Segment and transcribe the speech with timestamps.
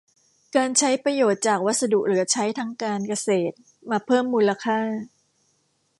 [0.55, 3.55] การใช้ประโยชน์จากวัสดุเหลือใช้ทางการเกษตร
[3.89, 4.79] มาเพิ่มมูลค่า